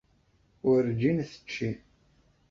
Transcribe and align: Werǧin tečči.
Werǧin 0.65 1.17
tečči. 1.29 1.71